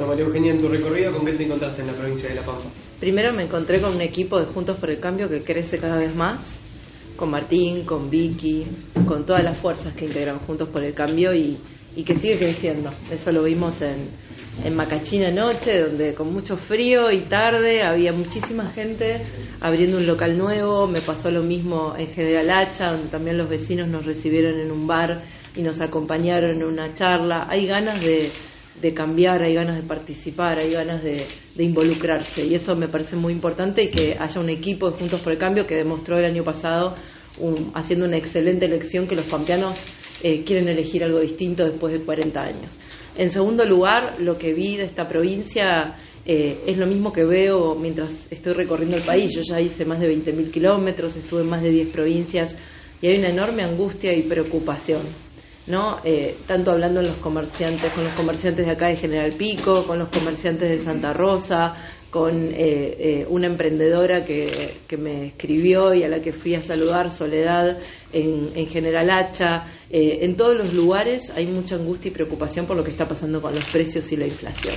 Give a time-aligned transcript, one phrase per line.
[0.00, 2.42] Bueno, María Eugenia, en tu recorrido, ¿con qué te encontraste en la provincia de La
[2.42, 2.70] Pampa?
[2.98, 6.14] Primero me encontré con un equipo de Juntos por el Cambio que crece cada vez
[6.14, 6.58] más,
[7.16, 8.64] con Martín, con Vicky,
[9.06, 11.58] con todas las fuerzas que integran Juntos por el Cambio y,
[12.02, 12.88] que sigue creciendo.
[13.10, 14.08] Eso lo vimos en,
[14.64, 19.26] en Macachina anoche, donde con mucho frío y tarde había muchísima gente
[19.60, 20.86] abriendo un local nuevo.
[20.86, 24.86] Me pasó lo mismo en General Hacha, donde también los vecinos nos recibieron en un
[24.86, 25.24] bar
[25.54, 27.46] y nos acompañaron en una charla.
[27.50, 28.30] Hay ganas de,
[28.80, 31.26] de cambiar, hay ganas de participar, hay ganas de,
[31.58, 35.32] involucrarse y eso me parece muy importante y que haya un equipo de Juntos por
[35.32, 36.94] el Cambio que demostró el año pasado
[37.38, 39.84] un, haciendo una excelente elección que los pampeanos
[40.22, 42.78] eh, quieren elegir algo distinto después de 40 años.
[43.16, 47.74] En segundo lugar, lo que vi de esta provincia eh, es lo mismo que veo
[47.74, 49.34] mientras estoy recorriendo el país.
[49.34, 52.56] Yo ya hice más de 20.000 kilómetros, estuve en más de 10 provincias
[53.02, 55.29] y hay una enorme angustia y preocupación
[55.66, 56.00] ¿no?
[56.04, 59.98] Eh, tanto hablando en los comerciantes, con los comerciantes de acá de General Pico, con
[59.98, 61.74] los comerciantes de Santa Rosa,
[62.10, 66.62] con eh, eh, una emprendedora que, que, me escribió y a la que fui a
[66.62, 67.78] saludar, Soledad,
[68.12, 69.66] en, en General Hacha.
[69.88, 73.40] Eh, en todos los lugares hay mucha angustia y preocupación por lo que está pasando
[73.40, 74.74] con los precios y la inflación.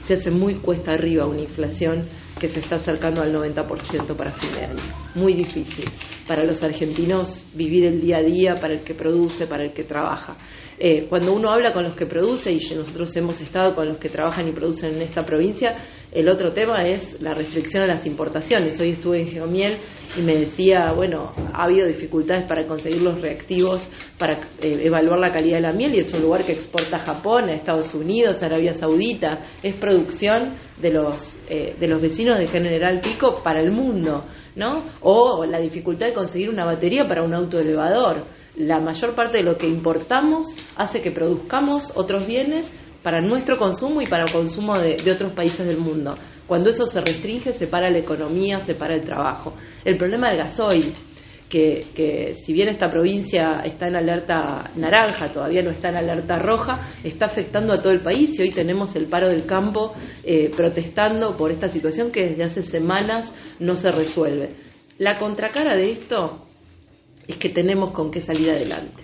[0.00, 4.52] Se hace muy cuesta arriba una inflación que se está acercando al 90% para fin
[4.52, 4.82] de año.
[5.14, 5.86] Muy difícil
[6.26, 9.84] para los argentinos vivir el día a día, para el que produce, para el que
[9.84, 10.36] trabaja.
[10.78, 14.10] Eh, cuando uno habla con los que produce, y nosotros hemos estado con los que
[14.10, 15.74] trabajan y producen en esta provincia,
[16.12, 18.78] el otro tema es la restricción a las importaciones.
[18.78, 19.78] Hoy estuve en Geomiel
[20.16, 25.32] y me decía, bueno, ha habido dificultades para conseguir los reactivos, para eh, evaluar la
[25.32, 28.42] calidad de la miel, y es un lugar que exporta a Japón, a Estados Unidos,
[28.42, 33.60] a Arabia Saudita, es producción de los, eh, de los vecinos de General Pico para
[33.60, 34.84] el mundo, ¿no?
[35.00, 38.24] O la dificultad conseguir una batería para un auto elevador
[38.56, 42.72] la mayor parte de lo que importamos hace que produzcamos otros bienes
[43.02, 46.14] para nuestro consumo y para el consumo de, otros países del mundo.
[46.46, 49.54] Cuando eso se restringe, se para la economía, se para el trabajo.
[49.84, 50.92] El problema del gasoil,
[51.48, 56.38] que, que si bien esta provincia está en alerta naranja, todavía no está en alerta
[56.38, 59.92] roja, está afectando a todo el país y hoy tenemos el paro del campo
[60.24, 64.65] eh, protestando por esta situación que desde hace semanas no se resuelve.
[64.98, 66.46] La contracara de esto
[67.28, 69.02] es que tenemos con qué salir adelante.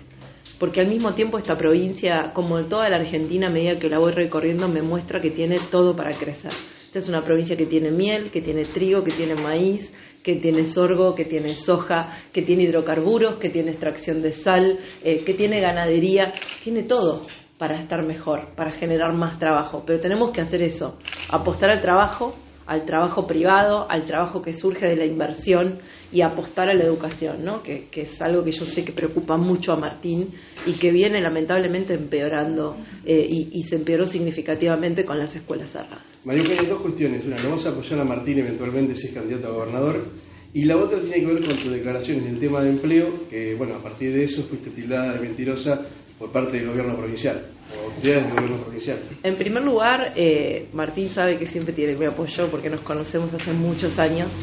[0.59, 4.11] Porque al mismo tiempo esta provincia, como toda la Argentina, a medida que la voy
[4.11, 6.51] recorriendo, me muestra que tiene todo para crecer.
[6.85, 9.93] Esta es una provincia que tiene miel, que tiene trigo, que tiene maíz,
[10.23, 15.23] que tiene sorgo, que tiene soja, que tiene hidrocarburos, que tiene extracción de sal, eh,
[15.23, 16.33] que tiene ganadería,
[16.63, 17.21] tiene todo
[17.57, 19.83] para estar mejor, para generar más trabajo.
[19.85, 20.97] Pero tenemos que hacer eso,
[21.29, 25.79] apostar al trabajo, al trabajo privado, al trabajo que surge de la inversión
[26.11, 27.63] y apostar a la educación, ¿no?
[27.63, 30.31] que, que, es algo que yo sé que preocupa mucho a Martín
[30.65, 36.03] y que viene lamentablemente empeorando eh, y, se empeoró significativamente con las escuelas cerradas.
[36.25, 37.25] María hay dos cuestiones.
[37.25, 40.05] Una, ¿no vas a apoyar a Martín eventualmente si es candidato a gobernador?
[40.53, 43.55] Y la otra tiene que ver con tus declaraciones en el tema de empleo, que
[43.55, 45.87] bueno, a partir de eso fuiste tildada de mentirosa
[46.23, 48.97] por parte del gobierno provincial, o del gobierno provincial.
[49.23, 53.51] En primer lugar, eh, Martín sabe que siempre tiene mi apoyo porque nos conocemos hace
[53.51, 54.33] muchos años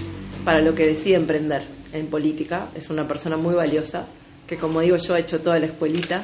[0.44, 1.62] para lo que decide emprender
[1.94, 2.70] en política.
[2.74, 4.08] Es una persona muy valiosa
[4.46, 6.22] que, como digo yo, ha hecho toda la escuelita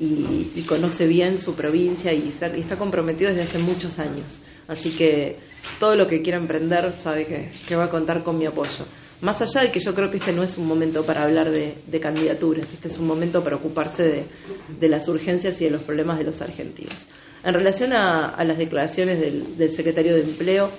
[0.00, 4.42] y, conoce bien su provincia y está, comprometido desde hace muchos años.
[4.66, 5.36] Así que
[5.78, 8.84] todo lo que quiera emprender sabe que va a contar con mi apoyo.
[9.20, 12.00] Más allá de que yo creo que este no es un momento para hablar de,
[12.00, 14.26] candidaturas, este es un momento para ocuparse de,
[14.78, 17.06] de, las urgencias y de los problemas de los argentinos.
[17.42, 20.70] En relación a, a las declaraciones del, del, secretario de Empleo,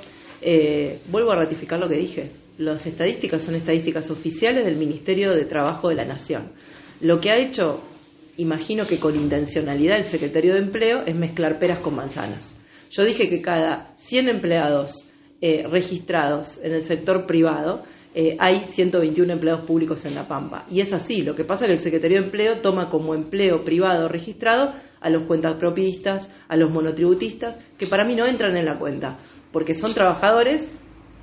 [0.41, 2.31] eh, vuelvo a ratificar lo que dije.
[2.57, 6.53] Las estadísticas son estadísticas oficiales del Ministerio de Trabajo de la Nación.
[7.01, 7.81] Lo que ha hecho,
[8.37, 12.55] imagino que con intencionalidad, el secretario de Empleo es mezclar peras con manzanas.
[12.89, 15.09] Yo dije que cada 100 empleados
[15.41, 17.83] eh, registrados en el sector privado,
[18.13, 20.65] eh, hay 121 empleados públicos en La Pampa.
[20.69, 23.63] Y es así, lo que pasa es que el Secretario de Empleo toma como empleo
[23.63, 28.79] privado registrado a los cuentapropistas, a los monotributistas, que para mí no entran en la
[28.79, 29.19] cuenta,
[29.51, 30.71] porque son trabajadores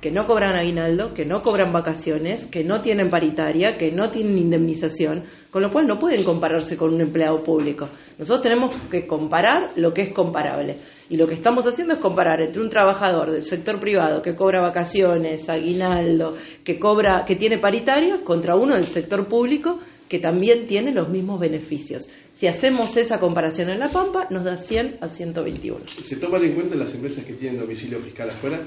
[0.01, 4.37] que no cobran aguinaldo, que no cobran vacaciones, que no tienen paritaria, que no tienen
[4.37, 7.89] indemnización, con lo cual no pueden compararse con un empleado público.
[8.17, 10.77] Nosotros tenemos que comparar lo que es comparable.
[11.09, 14.61] Y lo que estamos haciendo es comparar entre un trabajador del sector privado que cobra
[14.61, 20.93] vacaciones, aguinaldo, que cobra, que tiene paritaria, contra uno del sector público que también tiene
[20.93, 22.07] los mismos beneficios.
[22.31, 25.85] Si hacemos esa comparación en La Pampa, nos da 100 a 121.
[26.01, 28.61] ¿Se toman en cuenta las empresas que tienen domicilio fiscal afuera?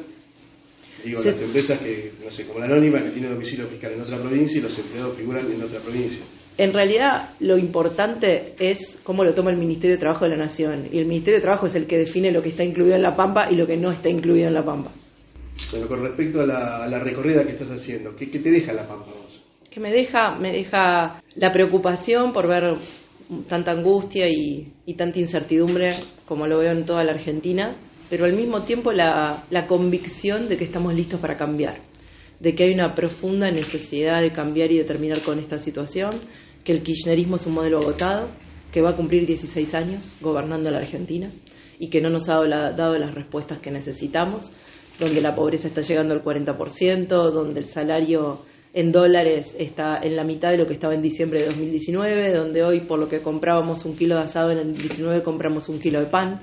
[1.04, 4.18] Digo, las empresas que, no sé, como la Anónima, que tiene domicilio fiscal en otra
[4.18, 6.24] provincia y los empleados figuran en otra provincia.
[6.58, 10.88] En realidad, lo importante es cómo lo toma el Ministerio de Trabajo de la Nación.
[10.92, 13.16] Y el Ministerio de Trabajo es el que define lo que está incluido en la
[13.16, 14.92] Pampa y lo que no está incluido en la Pampa.
[15.70, 19.42] Bueno, con respecto a la, recorrida que estás haciendo, ¿qué, te deja la Pampa vos?
[19.70, 22.74] Que me deja, me deja la preocupación por ver
[23.48, 25.94] tanta angustia y, tanta incertidumbre
[26.26, 27.76] como lo veo en toda la Argentina,
[28.10, 31.78] pero al mismo tiempo la, la convicción de que estamos listos para cambiar,
[32.40, 36.10] de que hay una profunda necesidad de cambiar y de terminar con esta situación,
[36.64, 38.28] que el kirchnerismo es un modelo agotado,
[38.72, 41.30] que va a cumplir 16 años gobernando la Argentina
[41.78, 44.52] y que no nos ha dado, las respuestas que necesitamos,
[44.98, 48.42] donde la pobreza está llegando al 40%, donde el salario
[48.72, 52.62] en dólares está en la mitad de lo que estaba en diciembre de 2019, donde
[52.62, 56.00] hoy por lo que comprábamos un kilo de asado en el 19 compramos un kilo
[56.00, 56.40] de pan,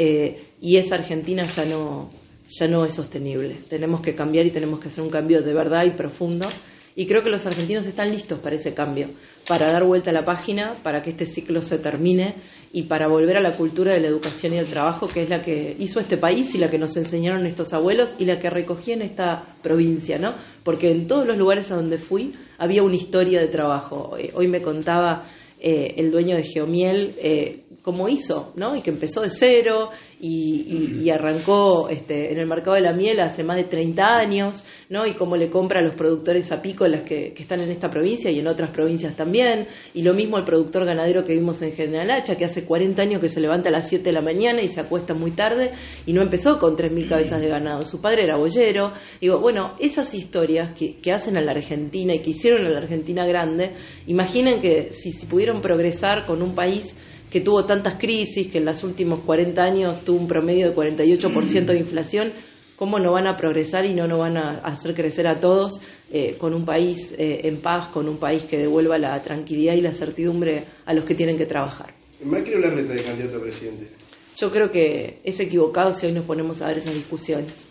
[0.00, 2.10] eh, y esa Argentina ya no,
[2.48, 3.62] ya no es sostenible.
[3.68, 6.48] Tenemos que cambiar y tenemos que hacer un cambio de verdad y profundo
[6.94, 9.08] y creo que los argentinos están listos para ese cambio,
[9.46, 12.34] para dar vuelta a la página, para que este ciclo se termine
[12.72, 15.42] y para volver a la cultura de la educación y el trabajo, que es la
[15.42, 18.92] que hizo este país y la que nos enseñaron estos abuelos y la que recogí
[18.92, 20.34] en esta provincia, ¿no?
[20.64, 24.16] Porque en todos los lugares a donde fui había una historia de trabajo.
[24.18, 25.28] Eh, hoy me contaba
[25.60, 28.76] eh, el dueño de Geomiel eh, cómo hizo, ¿no?
[28.76, 29.88] Y que empezó de cero
[30.20, 35.06] y, arrancó este, en el mercado de la miel hace más de 30 años, ¿no?
[35.06, 38.46] Y cómo le compra a los productores apícolas que, están en esta provincia y en
[38.46, 39.68] otras provincias también.
[39.94, 43.22] Y lo mismo al productor ganadero que vimos en General Hacha, que hace 40 años
[43.22, 45.72] que se levanta a las 7 de la mañana y se acuesta muy tarde
[46.04, 47.80] y no empezó con 3.000 cabezas de ganado.
[47.84, 48.92] Su padre era boyero.
[49.18, 52.80] Digo, bueno, esas historias que, que hacen a la Argentina y que hicieron a la
[52.80, 53.76] Argentina grande,
[54.06, 56.94] imaginen que si, si pudieron progresar con un país
[57.30, 61.66] que tuvo tantas crisis, que en los últimos 40 años tuvo un promedio de 48%
[61.66, 62.32] de inflación,
[62.76, 65.80] ¿cómo no van a progresar y no nos van a hacer crecer a todos
[66.10, 69.80] eh, con un país eh, en paz, con un país que devuelva la tranquilidad y
[69.80, 71.94] la certidumbre a los que tienen que trabajar?
[72.24, 73.88] Macri o Larreta de candidato a presidente?
[74.36, 77.68] Yo creo que es equivocado si hoy nos ponemos a ver esas discusiones.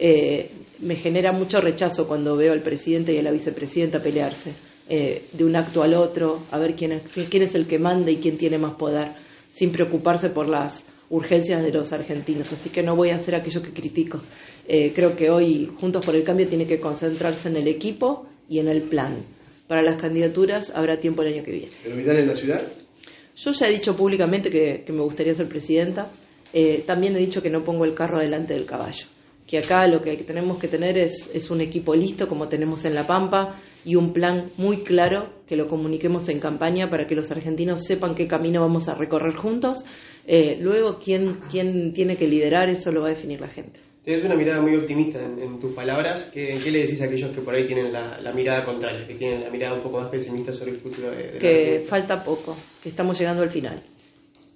[0.00, 0.50] Eh,
[0.80, 4.54] me genera mucho rechazo cuando veo al presidente y a la vicepresidenta pelearse
[4.88, 8.10] eh, de un acto al otro, a ver quién es, quién es el que manda
[8.10, 9.12] y quién tiene más poder,
[9.48, 12.52] sin preocuparse por las urgencias de los argentinos.
[12.52, 14.22] Así que no voy a hacer aquello que critico.
[14.66, 18.60] Eh, creo que hoy Juntos por el Cambio tiene que concentrarse en el equipo y
[18.60, 19.24] en el plan.
[19.66, 21.72] Para las candidaturas habrá tiempo el año que viene.
[21.82, 22.72] ¿Pero Vidal en la ciudad?
[23.36, 26.10] Yo ya he dicho públicamente que, me gustaría ser presidenta.
[26.52, 29.04] Eh, también he dicho que no pongo el carro delante del caballo
[29.48, 32.94] que acá lo que tenemos que tener es, es, un equipo listo como tenemos en
[32.94, 37.30] La Pampa y un plan muy claro que lo comuniquemos en campaña para que los
[37.30, 39.78] argentinos sepan qué camino vamos a recorrer juntos.
[40.26, 43.80] Eh, luego, ¿quién, quién tiene que liderar, eso lo va a definir la gente.
[44.04, 46.30] Tienes una mirada muy optimista en, tus palabras.
[46.32, 49.42] ¿Qué, ¿Qué, le decís a aquellos que por ahí tienen la, mirada contraria, que tienen
[49.42, 53.18] la mirada un poco más pesimista sobre el futuro de, Que falta poco, que estamos
[53.18, 53.82] llegando al final,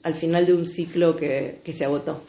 [0.02, 2.22] al final de un ciclo que, que se agotó.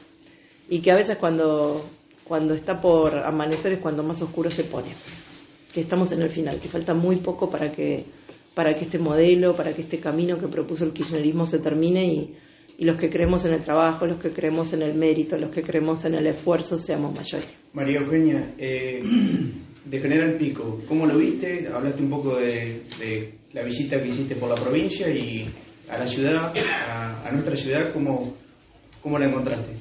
[0.69, 1.85] Y que a veces cuando
[2.23, 4.89] cuando está por amanecer es cuando más oscuro se pone,
[5.73, 8.05] que estamos en el final, que falta muy poco para que,
[8.53, 12.35] para que este modelo, para que este camino que propuso el kirchnerismo se termine y,
[12.79, 16.03] los que creemos en el trabajo, los que creemos en el mérito, los que creemos
[16.03, 17.47] en el esfuerzo seamos mayores.
[17.71, 19.01] María Eugenia, eh,
[19.85, 21.67] de General Pico, ¿cómo lo viste?
[21.67, 22.83] Hablaste un poco de,
[23.53, 25.47] la visita que hiciste por la provincia y
[25.89, 28.35] a la ciudad, a, nuestra ciudad, ¿cómo,
[29.01, 29.71] ¿cómo la encontraste?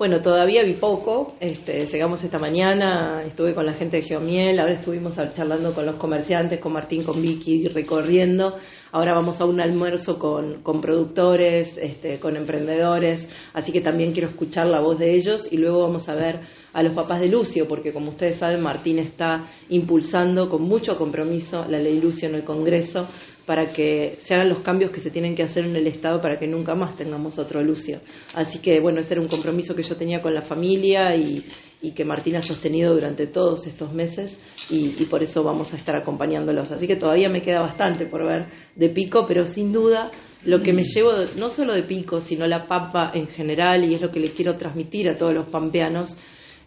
[0.00, 1.34] Bueno, todavía vi poco.
[1.40, 5.96] Este, llegamos esta mañana, estuve con la gente de Geomiel, ahora estuvimos charlando con los
[5.96, 8.56] comerciantes, con Martín, con Vicky, recorriendo.
[8.92, 14.30] Ahora vamos a un almuerzo con, con productores, este, con emprendedores, así que también quiero
[14.30, 16.40] escuchar la voz de ellos y luego vamos a ver
[16.72, 21.66] a los papás de Lucio, porque como ustedes saben, Martín está impulsando con mucho compromiso
[21.68, 23.06] la ley Lucio en el Congreso
[23.50, 26.38] para que se hagan los cambios que se tienen que hacer en el Estado para
[26.38, 27.98] que nunca más tengamos otro Lucio.
[28.32, 31.44] Así que, bueno, ese era un compromiso que yo tenía con la familia y,
[31.92, 34.38] que Martín ha sostenido durante todos estos meses
[34.70, 36.70] y, por eso vamos a estar acompañándolos.
[36.70, 40.12] Así que todavía me queda bastante por ver de Pico, pero sin duda
[40.44, 44.00] lo que me llevo no solo de Pico, sino la Pampa en general, y es
[44.00, 46.16] lo que le quiero transmitir a todos los pampeanos,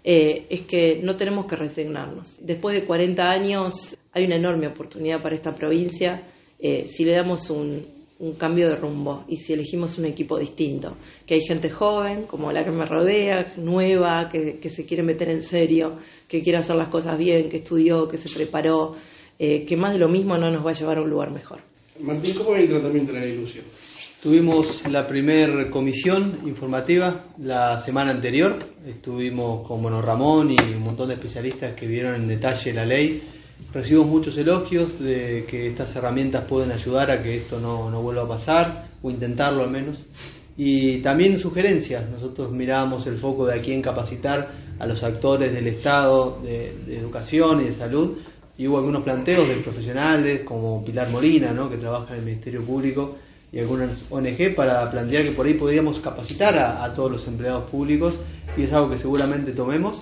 [0.04, 2.46] eh, es que no tenemos que resignarnos.
[2.46, 6.28] Después de 40 años hay una enorme oportunidad para esta provincia
[6.66, 8.02] eh, si le damos un,
[8.40, 10.96] cambio de rumbo y si elegimos un equipo distinto,
[11.28, 15.42] que hay gente joven, como la que me rodea, nueva, que, se quiere meter en
[15.42, 18.96] serio, que quiere hacer las cosas bien, que estudió, que se preparó,
[19.38, 21.60] eh, que más de lo mismo no nos va a llevar a un lugar mejor.
[22.00, 23.66] Martín, ¿cómo es el tratamiento de la ilusión?
[24.22, 31.10] Tuvimos la primera comisión informativa la semana anterior, estuvimos con Bueno Ramón y un montón
[31.10, 33.22] de especialistas que vieron en detalle la ley
[33.72, 38.24] recibo muchos elogios de que estas herramientas pueden ayudar a que esto no, no vuelva
[38.24, 40.00] a pasar, o intentarlo al menos.
[40.56, 42.10] Y también sugerencias.
[42.10, 47.62] Nosotros mirábamos el foco de a quién capacitar a los actores del Estado, de, educación
[47.62, 48.18] y de salud,
[48.58, 53.16] y hubo algunos planteos de profesionales como Pilar Molina, que trabaja en el Ministerio Público,
[53.52, 58.20] y algunas ONG para plantear que por ahí podríamos capacitar a todos los empleados públicos,
[58.56, 60.02] y es algo que seguramente tomemos.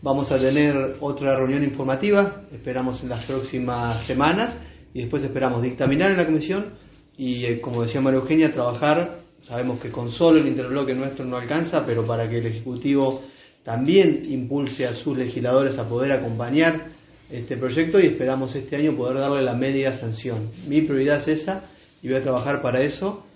[0.00, 4.56] Vamos a tener otra reunión informativa, esperamos en las próximas semanas,
[4.94, 6.74] y después esperamos dictaminar en la comisión
[7.16, 9.18] y, eh, como decía María Eugenia, trabajar.
[9.42, 13.22] Sabemos que con solo el interbloque nuestro no alcanza, pero para que el Ejecutivo
[13.64, 16.86] también impulse a sus legisladores a poder acompañar
[17.28, 20.50] este proyecto y esperamos este año poder darle la media sanción.
[20.68, 21.64] Mi prioridad es esa
[22.02, 23.26] y voy a trabajar para eso,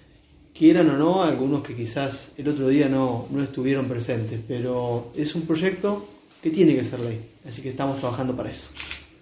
[0.56, 5.34] quieran o no, algunos que quizás el otro día no, no estuvieron presentes, pero es
[5.34, 6.06] un proyecto
[6.42, 8.66] que tiene que ser ley, así que estamos trabajando para eso.